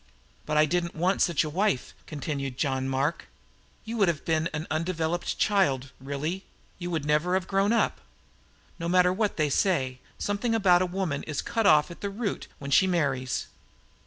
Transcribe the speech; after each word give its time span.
"But 0.47 0.57
I 0.57 0.65
didn't 0.65 0.95
want 0.95 1.21
such 1.21 1.43
a 1.43 1.49
wife," 1.51 1.93
continued 2.07 2.57
John 2.57 2.89
Mark. 2.89 3.27
"You 3.85 3.97
would 3.97 4.07
have 4.07 4.25
been 4.25 4.49
an 4.51 4.65
undeveloped 4.71 5.37
child, 5.37 5.91
really; 5.99 6.43
you 6.79 6.89
would 6.89 7.05
never 7.05 7.35
have 7.35 7.47
grown 7.47 7.71
up. 7.71 8.01
No 8.79 8.89
matter 8.89 9.13
what 9.13 9.37
they 9.37 9.51
say, 9.51 9.99
something 10.17 10.55
about 10.55 10.81
a 10.81 10.87
woman 10.87 11.21
is 11.25 11.43
cut 11.43 11.67
off 11.67 11.91
at 11.91 12.01
the 12.01 12.09
root 12.09 12.47
when 12.57 12.71
she 12.71 12.87
marries. 12.87 13.45